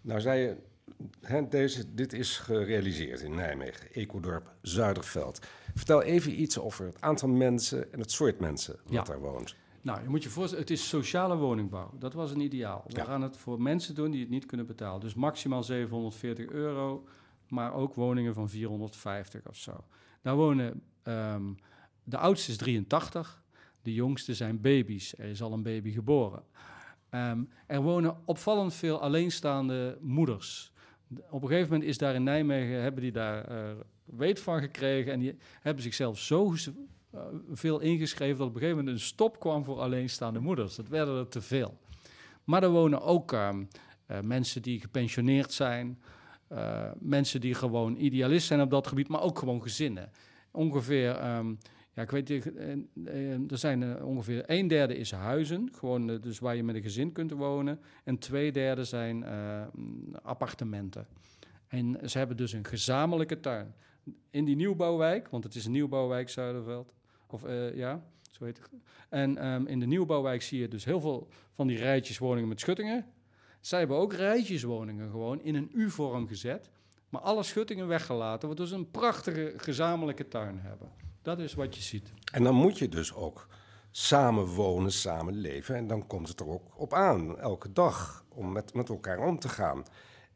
[0.00, 0.56] Nou zei je,
[1.20, 5.46] hè, deze, dit is gerealiseerd in Nijmegen, Ecodorp Zuiderveld.
[5.74, 9.02] Vertel even iets over het aantal mensen en het soort mensen wat Ja.
[9.02, 9.56] daar woont.
[9.82, 11.90] Nou, je moet je voorstellen, het is sociale woningbouw.
[11.98, 12.84] Dat was een ideaal.
[12.86, 13.04] We Ja.
[13.04, 15.00] gaan het voor mensen doen die het niet kunnen betalen.
[15.00, 17.04] Dus maximaal 740 euro,
[17.48, 19.84] maar ook woningen van 450 of zo.
[20.22, 21.42] Daar wonen, ehm,
[22.04, 23.42] de oudste is 83,
[23.82, 25.18] de jongste zijn baby's.
[25.18, 26.42] Er is al een baby geboren.
[27.10, 30.72] Ehm, er wonen opvallend veel alleenstaande moeders.
[31.30, 33.70] Op een gegeven moment is daar in Nijmegen, hebben die daar eh,
[34.04, 36.54] weet van gekregen en die hebben zichzelf zo
[37.10, 37.20] eh,
[37.52, 40.76] veel ingeschreven dat op een gegeven moment een stop kwam voor alleenstaande moeders.
[40.76, 41.78] Dat werden er te veel.
[42.44, 43.64] Maar er wonen ook ehm,
[44.06, 45.98] eh, mensen die gepensioneerd zijn,
[46.98, 50.10] mensen die gewoon idealist zijn op dat gebied, maar ook gewoon gezinnen.
[50.50, 51.54] Ongeveer, ehm,
[51.98, 52.30] ja, ik weet
[53.50, 56.82] er zijn eh, ongeveer een derde is huizen, gewoon eh, dus waar je met een
[56.82, 61.06] gezin kunt wonen, en twee derde zijn eh, mm, appartementen.
[61.68, 63.74] En ze hebben dus een gezamenlijke tuin.
[64.30, 66.92] In die nieuwbouwwijk, want het is een nieuwbouwwijk Zuiderveld,
[67.26, 67.42] of
[67.74, 68.70] ja, zo heet het.
[69.08, 72.60] En ehm, in de nieuwbouwwijk zie je dus heel veel van die rijtjes woningen met
[72.60, 73.06] schuttingen.
[73.60, 76.70] Zij hebben ook rijtjeswoningen gewoon in een U-vorm gezet,
[77.08, 81.07] maar alle schuttingen weggelaten, waardoor ze een prachtige gezamenlijke tuin hebben.
[81.28, 82.12] Dat is wat je ziet.
[82.32, 83.46] En dan moet je dus ook
[83.90, 85.74] samen wonen, samen leven.
[85.74, 89.38] En dan komt het er ook op aan, elke dag, om met, met elkaar om
[89.38, 89.82] te gaan.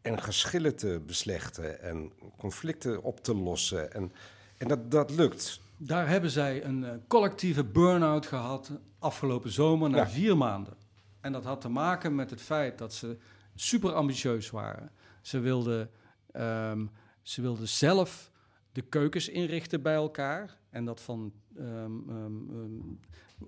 [0.02, 3.92] En geschillen te beslechten en conflicten op te lossen.
[3.92, 4.12] En,
[4.58, 5.60] en dat, dat lukt.
[5.76, 10.08] Daar hebben zij een eh, collectieve burn-out gehad afgelopen zomer na Ja.
[10.08, 10.74] vier maanden.
[11.20, 13.18] En dat had te maken met het feit dat ze
[13.54, 14.90] super ambitieus waren.
[15.20, 15.90] Ze wilden,
[16.32, 16.86] ehm,
[17.22, 18.31] ze wilden zelf
[18.72, 20.58] de keukens inrichten bij elkaar.
[20.70, 21.66] En dat van ehm,
[22.08, 22.80] ehm, ehm,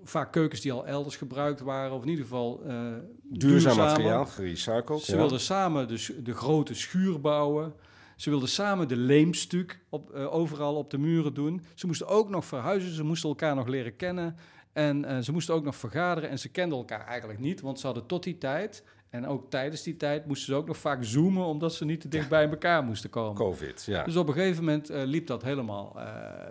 [0.03, 3.85] vaak keukens die al elders gebruikt waren, of in ieder geval eh, Duurzaam duurzamer.
[3.85, 5.01] materiaal, gerecycled.
[5.01, 5.17] Ze ja.
[5.17, 5.87] wilden samen
[6.23, 7.73] de grote schuur bouwen.
[8.15, 11.65] Ze wilden samen de leemstuk op, eh, overal op de muren doen.
[11.75, 12.93] Ze moesten ook nog verhuizen.
[12.93, 14.35] Ze moesten elkaar nog leren kennen.
[14.73, 16.29] En eh, ze moesten ook nog vergaderen.
[16.29, 18.83] En ze kenden elkaar eigenlijk niet, want ze hadden tot die tijd...
[19.15, 21.45] en ook tijdens die tijd moesten ze ook nog vaak zoomen...
[21.45, 23.35] omdat ze niet te dicht bij elkaar moesten komen.
[23.35, 24.03] Covid, ja.
[24.03, 26.05] Dus op een gegeven moment eh, liep dat helemaal eh,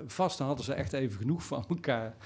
[0.07, 0.39] vast.
[0.39, 2.17] Dan hadden ze echt even genoeg van elkaar.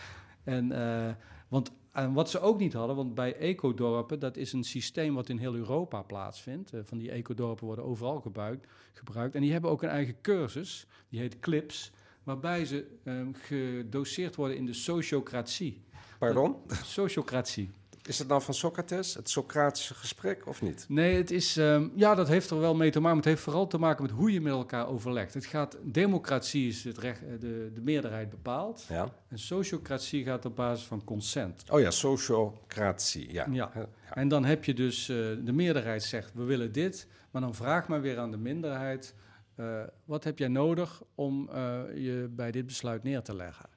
[0.44, 1.14] En, eh,
[1.48, 5.28] want, en wat ze ook niet hadden, want bij ecodorpen, dat is een systeem wat
[5.28, 6.72] in heel Europa plaatsvindt.
[6.84, 9.34] Van die ecodorpen worden overal gebruikt, gebruikt.
[9.34, 11.92] En die hebben ook een eigen cursus, die heet CLIPS,
[12.28, 15.82] waarbij ze eh, gedoseerd worden in de sociocratie.
[16.18, 16.56] Pardon?
[16.84, 17.70] Sociocratie.
[18.08, 20.84] Is het nou van Socrates, het Socratische gesprek, of niet?
[20.88, 23.16] Nee, het is, ehm, ja, dat heeft er wel mee te maken.
[23.16, 25.34] Maar het heeft vooral te maken met hoe je met elkaar overlegt.
[25.34, 28.84] Het gaat, democratie is het recht, eh, de, de meerderheid bepaalt.
[28.88, 29.08] Ja.
[29.28, 31.64] En sociocratie gaat op basis van consent.
[31.70, 33.46] Oh ja, sociocratie, ja.
[33.50, 33.70] Ja.
[33.74, 33.88] Ja.
[34.10, 37.06] En dan heb je dus, eh, de meerderheid zegt, we willen dit.
[37.30, 39.14] Maar dan vraag maar weer aan de minderheid,
[39.54, 41.50] eh, wat heb jij nodig om
[41.94, 43.68] je bij dit besluit neer te leggen?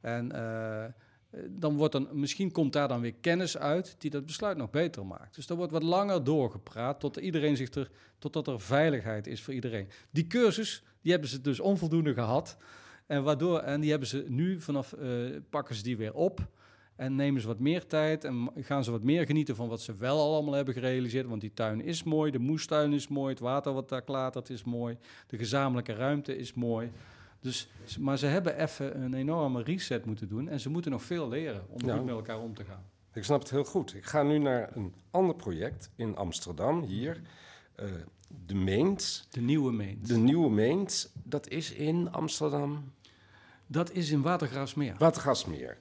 [0.00, 0.32] En
[1.50, 5.06] dan wordt dan, misschien komt daar dan weer kennis uit die dat besluit nog beter
[5.06, 5.34] maakt.
[5.34, 9.54] Dus er wordt wat langer doorgepraat tot iedereen zich er, totdat er veiligheid is voor
[9.54, 9.88] iedereen.
[10.10, 12.56] Die cursus, die hebben ze dus onvoldoende gehad.
[13.06, 15.08] En, waardoor, en die hebben ze nu vanaf eh,
[15.50, 16.48] pakken ze die weer op.
[16.96, 19.94] En nemen ze wat meer tijd en gaan ze wat meer genieten van wat ze
[19.94, 21.26] wel allemaal hebben gerealiseerd.
[21.26, 24.64] Want die tuin is mooi, de moestuin is mooi, het water wat daar klatert is
[24.64, 26.90] mooi, de gezamenlijke ruimte is mooi.
[27.44, 27.68] Dus,
[28.00, 31.64] maar ze hebben even een enorme reset moeten doen en ze moeten nog veel leren
[31.68, 31.96] om Ja.
[31.96, 32.84] goed met elkaar om te gaan.
[33.12, 33.94] Ik snap het heel goed.
[33.94, 37.20] Ik ga nu naar een ander project in Amsterdam, hier.
[37.74, 37.86] eh,
[38.46, 39.26] de Meent.
[39.30, 40.08] De nieuwe meent.
[40.08, 42.92] De Nieuwe Meent, dat is in Amsterdam.
[43.66, 44.94] Dat is in Watergraafsmeer.
[44.98, 45.78] Watergasmeer.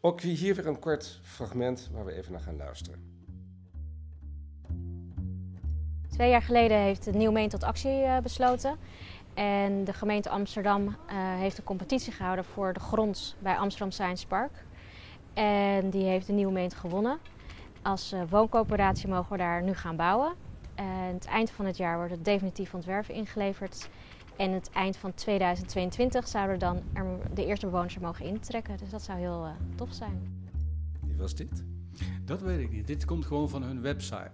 [0.00, 3.00] Ook hier weer een kort fragment waar we even naar gaan luisteren.
[6.10, 8.76] Twee jaar geleden heeft de Nieuwe Meen tot actie eh, besloten.
[9.34, 14.26] En de gemeente Amsterdam eh, heeft een competitie gehouden voor de grond bij Amsterdam Science
[14.26, 14.64] Park.
[15.34, 17.18] En die heeft de Nieuwe Meent gewonnen.
[17.82, 20.32] Als eh, wooncoöperatie mogen we daar nu gaan bouwen.
[20.74, 23.88] En het eind van het jaar wordt het definitief ontwerp ingeleverd.
[24.36, 28.76] En het eind van 2022 zouden dan er de eerste bewoners er mogen intrekken.
[28.76, 30.44] Dus dat zou heel eh, tof zijn.
[31.06, 31.64] Wie was dit?
[32.24, 32.86] Dat weet ik niet.
[32.86, 34.30] Dit komt gewoon van hun website.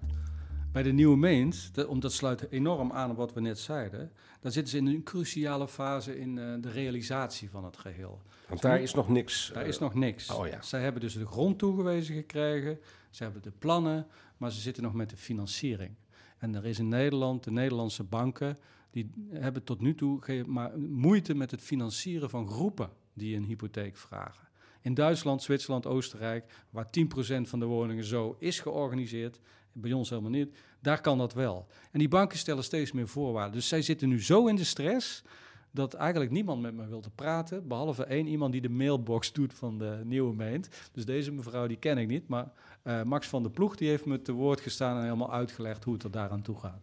[0.72, 4.52] Bij de Nieuwe Meent, dat, omdat sluit enorm aan op wat we net zeiden, daar
[4.52, 8.22] zitten ze in een cruciale fase in eh, de realisatie van het geheel.
[8.48, 9.50] Want daar is nog niks.
[9.54, 10.30] Daar eh, is nog niks.
[10.30, 10.62] Oh ja.
[10.62, 12.78] Zij hebben dus de grond toegewezen gekregen,
[13.10, 15.94] ze hebben de plannen, maar ze zitten nog met de financiering.
[16.38, 18.58] En er is in Nederland, de Nederlandse banken,
[18.90, 23.96] die hebben tot nu toe maar moeite met het financieren van groepen die een hypotheek
[23.96, 24.48] vragen.
[24.80, 29.40] In Duitsland, Zwitserland, Oostenrijk, waar 10% van de woningen zo is georganiseerd,
[29.80, 31.66] bij ons helemaal niet, daar kan dat wel.
[31.92, 33.52] En die banken stellen steeds meer voorwaarden.
[33.54, 35.22] Dus zij zitten nu zo in de stress
[35.70, 39.78] dat eigenlijk niemand met me wilde praten, behalve één iemand die de mailbox doet van
[39.78, 40.68] de Nieuwe Meent.
[40.92, 44.04] Dus deze mevrouw, die ken ik niet, maar eh, Max van der Ploeg, die heeft
[44.04, 46.80] me te woord gestaan en helemaal uitgelegd hoe het er daaraan toe gaat.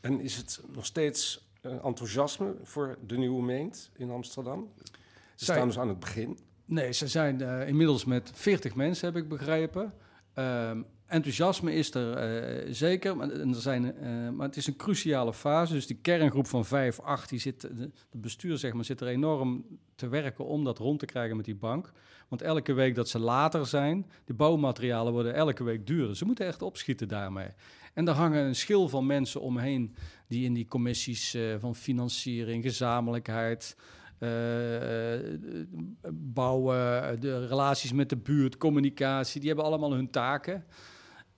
[0.00, 4.68] En is het nog steeds eh, enthousiasme voor de Nieuwe Meent in Amsterdam?
[4.76, 6.38] Ze Zij- staan dus aan het begin.
[6.64, 9.94] Nee, ze zijn eh, inmiddels met 40 mensen, heb ik begrepen.
[10.34, 15.32] Ehm, enthousiasme is er eh, zeker, maar, er zijn, eh, maar het is een cruciale
[15.32, 15.72] fase.
[15.72, 19.64] Dus die kerngroep van 5, 8, die zit, de, bestuur zeg maar, zit er enorm
[19.94, 21.92] te werken om dat rond te krijgen met die bank.
[22.28, 26.16] Want elke week dat ze later zijn, de bouwmaterialen worden elke week duurder.
[26.16, 27.48] Ze moeten echt opschieten daarmee.
[27.94, 29.94] En daar hangen een schil van mensen omheen
[30.26, 33.76] die in die commissies eh, van financiering, gezamenlijkheid,
[36.12, 40.64] bouwen, de relaties met de buurt, communicatie, die hebben allemaal hun taken.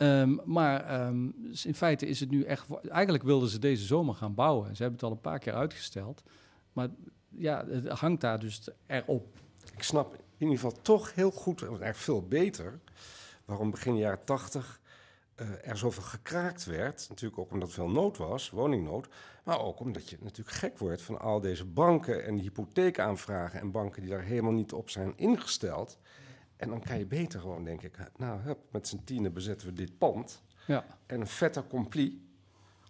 [0.00, 1.28] Ehm, maar ehm,
[1.64, 2.66] in feite is het nu echt.
[2.88, 4.76] Eigenlijk wilden ze deze zomer gaan bouwen.
[4.76, 6.22] Ze hebben het al een paar keer uitgesteld.
[6.72, 6.88] Maar
[7.28, 9.26] ja, het hangt daar dus erop.
[9.76, 12.80] Ik snap in ieder geval toch heel goed, en eigenlijk veel beter,
[13.44, 14.80] waarom begin jaren tachtig
[15.34, 17.06] eh, er zoveel gekraakt werd.
[17.08, 19.08] Natuurlijk ook omdat veel nood was, woningnood.
[19.44, 24.02] Maar ook omdat je natuurlijk gek wordt van al deze banken en hypotheekaanvragen en banken
[24.02, 25.98] die daar helemaal niet op zijn ingesteld.
[26.61, 29.73] En dan kan je beter gewoon, denk ik, nou, hup, met z'n tienen bezetten we
[29.73, 30.42] dit pand.
[30.66, 30.85] Ja.
[31.07, 32.29] En een fait accompli.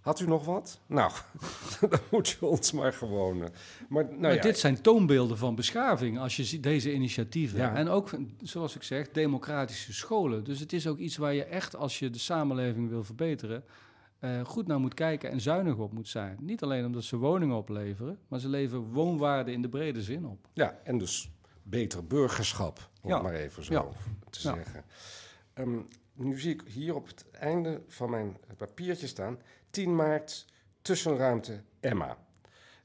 [0.00, 0.80] Had u nog wat?
[0.86, 1.12] Nou,
[1.90, 3.42] dan moet je ons maar gewoon...
[3.42, 3.48] eh,
[3.88, 7.58] maar nou maar ja, dit zijn toonbeelden van beschaving als je ziet deze initiatieven.
[7.58, 7.74] Ja.
[7.74, 8.10] En ook,
[8.42, 10.44] zoals ik zeg, democratische scholen.
[10.44, 13.64] Dus het is ook iets waar je echt, als je de samenleving wil verbeteren,
[14.18, 16.36] eh, goed naar moet kijken en zuinig op moet zijn.
[16.40, 20.48] Niet alleen omdat ze woningen opleveren, maar ze leveren woonwaarde in de brede zin op.
[20.52, 21.30] Ja, en dus
[21.62, 23.14] beter burgerschap, om Ja.
[23.14, 23.86] het maar even zo Ja.
[24.30, 24.54] te Ja.
[24.54, 24.84] zeggen.
[25.54, 25.78] Ehm,
[26.12, 29.38] nu zie ik hier op het einde van mijn papiertje staan...
[29.70, 30.46] 10 maart,
[30.82, 32.18] tussenruimte Emma.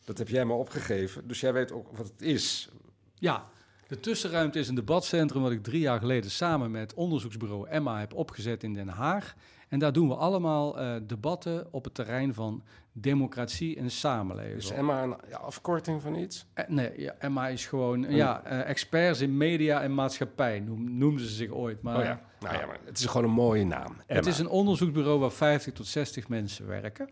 [0.03, 2.69] Dat heb jij me opgegeven, dus jij weet ook wat het is.
[3.15, 3.45] Ja,
[3.87, 8.13] de tussenruimte is een debatcentrum wat ik drie jaar geleden samen met onderzoeksbureau Emma heb
[8.13, 9.35] opgezet in Den Haag.
[9.75, 14.57] En daar doen we allemaal eh, debatten op het terrein van democratie en samenleving.
[14.57, 16.45] Is Emma een ja, afkorting van iets?
[16.53, 21.25] Eh, nee, ja, Emma is gewoon ja, eh, experts in media en maatschappij, noem, noemden
[21.25, 21.81] ze zich ooit.
[21.81, 23.85] Maar oh ja, nou ja, maar het is gewoon een mooie naam.
[23.87, 24.03] Emma.
[24.05, 27.09] het is een onderzoeksbureau waar 50 tot 60 mensen werken.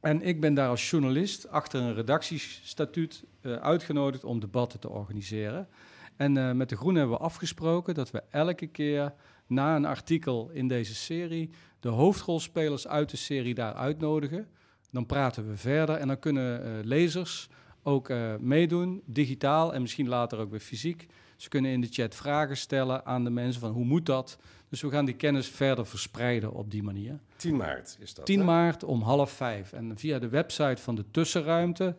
[0.00, 5.68] En ik ben daar als journalist achter een redactiestatuut uitgenodigd om debatten te organiseren.
[6.16, 9.12] En eh, met de Groenen hebben we afgesproken dat we elke keer
[9.46, 14.48] na een artikel in deze serie de hoofdrolspelers uit de serie daar uitnodigen.
[14.90, 17.48] Dan praten we verder en dan kunnen eh, lezers
[17.82, 21.06] ook eh, meedoen, digitaal en misschien later ook weer fysiek.
[21.36, 24.38] Ze kunnen in de chat vragen stellen aan de mensen van hoe moet dat?
[24.68, 27.18] Dus we gaan die kennis verder verspreiden op die manier.
[27.36, 28.26] 10 maart is dat.
[28.26, 28.44] 10 hè?
[28.44, 29.72] maart om half vijf.
[29.72, 31.96] En via de website van de tussenruimte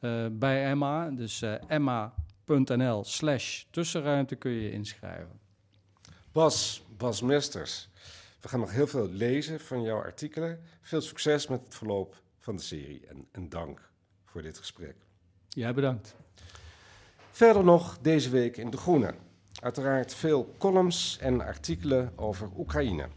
[0.00, 1.52] eh, bij Emma, dus eh,
[2.46, 5.40] emma.nl slash tussenruimte kun je inschrijven.
[6.32, 7.88] Bas, Bas Mesters.
[8.40, 10.60] We gaan nog heel veel lezen van jouw artikelen.
[10.80, 13.90] Veel succes met het verloop van de serie en, en dank
[14.24, 14.96] voor dit gesprek.
[15.48, 16.14] Jij bedankt.
[17.30, 19.14] Verder nog deze week in De Groene.
[19.60, 23.08] Uiteraard veel columns en artikelen over Oekraïne.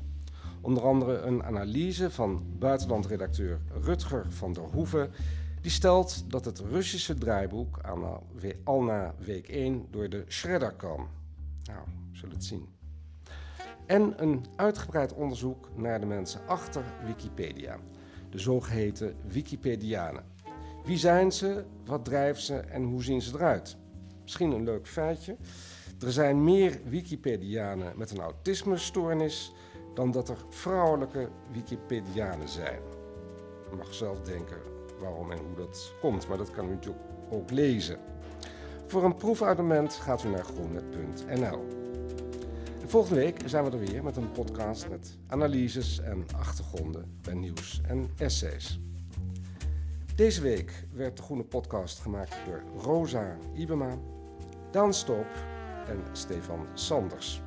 [0.62, 5.12] Onder andere een analyse van buitenlandredacteur Rutger van der Hoeven.
[5.68, 7.80] Die stelt dat het Russische draaiboek
[8.64, 11.08] al na week 1 door de shredder kan.
[11.64, 11.80] Nou,
[12.12, 12.68] we zullen het zien.
[13.86, 17.78] En een uitgebreid onderzoek naar de mensen achter Wikipedia.
[18.30, 20.24] De zogeheten Wikipedianen.
[20.86, 23.78] Wie zijn ze, wat drijft ze en hoe zien ze eruit?
[24.22, 25.36] Misschien een leuk feitje.
[26.00, 29.54] Er zijn meer Wikipedianen met een autismestoornis
[29.94, 32.80] dan dat er vrouwelijke Wikipedianen zijn.
[33.70, 37.52] Je mag zelf denken waarom en hoe dat komt, maar dat kan u natuurlijk ook
[37.52, 37.98] lezen.
[38.86, 41.78] Voor een proefabonnement gaat u naar groenet.nl.
[42.86, 47.82] Volgende week zijn we er weer met een podcast met analyses en achtergronden bij nieuws
[47.88, 48.80] en essays.
[50.16, 53.98] Deze week werd de Groene Podcast gemaakt door Rosa Ibema,
[54.72, 55.28] Daan Stoop
[55.88, 57.42] en Stefan Sanders.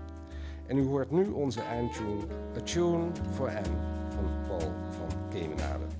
[0.66, 2.22] En u hoort nu onze eindtune
[2.56, 5.99] A Tune for Anne van Paul van Kemenade.